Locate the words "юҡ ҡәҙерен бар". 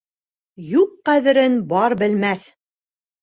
0.69-1.95